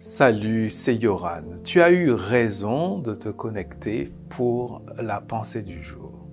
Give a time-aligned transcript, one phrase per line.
[0.00, 1.42] Salut, c'est Yoran.
[1.64, 6.28] Tu as eu raison de te connecter pour la pensée du jour.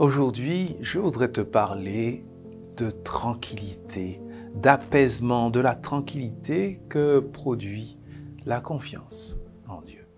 [0.00, 2.24] Aujourd'hui, je voudrais te parler
[2.76, 4.20] de tranquillité,
[4.56, 7.96] d'apaisement, de la tranquillité que produit
[8.44, 9.38] la confiance
[9.68, 10.09] en Dieu.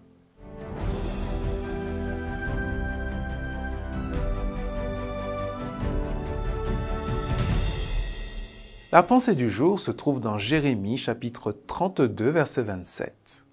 [8.93, 13.47] La pensée du jour se trouve dans Jérémie chapitre 32 verset 27.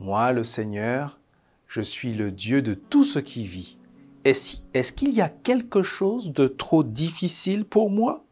[0.00, 1.20] Moi, le Seigneur,
[1.68, 3.78] je suis le Dieu de tout ce qui vit.
[4.24, 8.24] Est-ce qu'il y a quelque chose de trop difficile pour moi?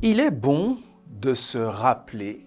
[0.00, 0.78] Il est bon
[1.10, 2.46] de se rappeler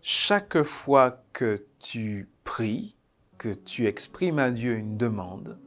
[0.00, 2.96] chaque fois que tu pries,
[3.36, 5.58] que tu exprimes à Dieu une demande,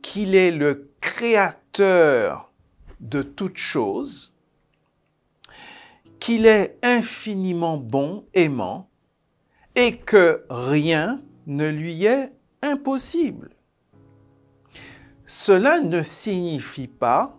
[0.00, 2.50] qu'il est le créateur
[3.00, 4.31] de toutes choses
[6.22, 8.88] qu'il est infiniment bon, aimant,
[9.74, 13.50] et que rien ne lui est impossible.
[15.26, 17.36] Cela ne signifie pas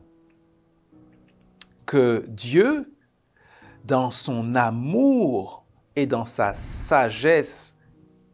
[1.86, 2.94] que Dieu,
[3.86, 7.78] dans son amour et dans sa sagesse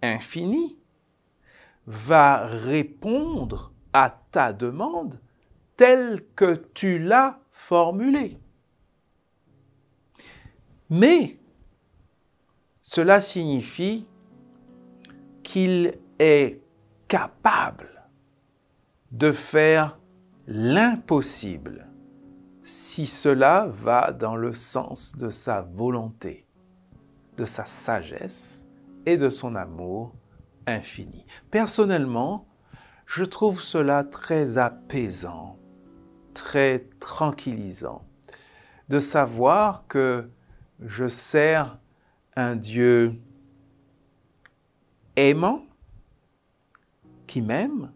[0.01, 0.79] infinie,
[1.85, 5.19] va répondre à ta demande
[5.77, 8.39] telle que tu l'as formulée.
[10.89, 11.39] Mais
[12.81, 14.07] cela signifie
[15.43, 16.61] qu'il est
[17.07, 18.09] capable
[19.11, 19.99] de faire
[20.47, 21.91] l'impossible
[22.63, 26.47] si cela va dans le sens de sa volonté,
[27.37, 28.65] de sa sagesse
[29.05, 30.13] et de son amour
[30.67, 31.25] infini.
[31.51, 32.47] Personnellement,
[33.05, 35.57] je trouve cela très apaisant,
[36.33, 38.03] très tranquillisant,
[38.87, 40.29] de savoir que
[40.81, 41.77] je sers
[42.35, 43.19] un Dieu
[45.15, 45.65] aimant,
[47.27, 47.91] qui m'aime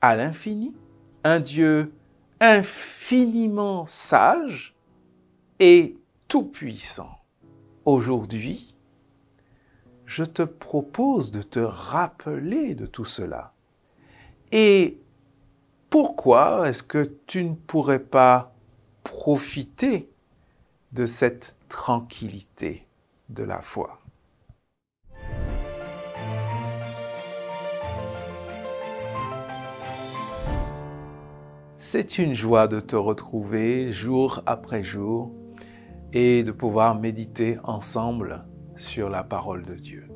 [0.00, 0.74] à l'infini,
[1.24, 1.92] un Dieu
[2.40, 4.76] infiniment sage
[5.58, 5.96] et
[6.28, 7.10] tout-puissant.
[7.84, 8.74] Aujourd'hui,
[10.04, 13.54] je te propose de te rappeler de tout cela.
[14.52, 15.00] Et
[15.90, 18.54] pourquoi est-ce que tu ne pourrais pas
[19.04, 20.10] profiter
[20.92, 22.86] de cette tranquillité
[23.28, 24.00] de la foi.
[31.76, 35.32] C'est une joie de te retrouver jour après jour
[36.12, 38.44] et de pouvoir méditer ensemble
[38.76, 40.08] sur la parole de Dieu.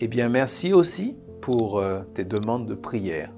[0.00, 3.32] Eh bien, merci aussi pour euh, tes demandes de prière.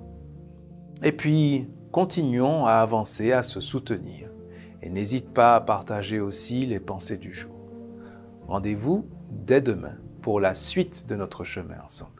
[1.03, 4.28] Et puis, continuons à avancer, à se soutenir.
[4.83, 7.55] Et n'hésite pas à partager aussi les pensées du jour.
[8.47, 12.18] Rendez-vous dès demain pour la suite de notre chemin ensemble.